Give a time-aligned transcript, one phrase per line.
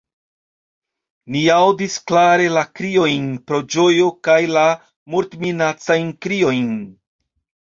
[1.33, 4.67] Ni aŭdis klare la kriojn pro ĝojo kaj la
[5.17, 6.69] mortminacajn kriojn.